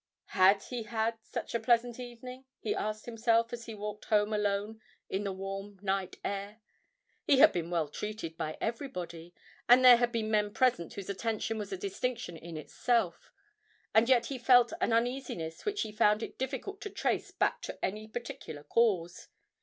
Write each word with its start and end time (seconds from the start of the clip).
Had 0.33 0.63
he 0.63 0.81
had 0.81 1.19
such 1.21 1.53
a 1.53 1.59
pleasant 1.59 1.99
evening? 1.99 2.45
he 2.59 2.73
asked 2.73 3.05
himself, 3.05 3.53
as 3.53 3.67
he 3.67 3.75
walked 3.75 4.05
home 4.05 4.33
alone 4.33 4.81
in 5.11 5.23
the 5.25 5.31
warm 5.31 5.77
night 5.83 6.15
air. 6.25 6.59
He 7.23 7.37
had 7.37 7.51
been 7.53 7.69
well 7.69 7.87
treated 7.87 8.35
by 8.35 8.57
everybody, 8.59 9.35
and 9.69 9.85
there 9.85 9.97
had 9.97 10.11
been 10.11 10.31
men 10.31 10.55
present 10.55 10.93
whose 10.95 11.07
attention 11.11 11.59
was 11.59 11.71
a 11.71 11.77
distinction 11.77 12.35
in 12.35 12.57
itself, 12.57 13.31
and 13.93 14.09
yet 14.09 14.25
he 14.25 14.39
felt 14.39 14.73
an 14.81 14.91
uneasiness 14.91 15.65
which 15.65 15.83
he 15.83 15.91
found 15.91 16.23
it 16.23 16.39
difficult 16.39 16.81
to 16.81 16.89
trace 16.89 17.29
back 17.29 17.61
to 17.61 17.77
any 17.85 18.07
particular 18.07 18.63
cause. 18.63 19.27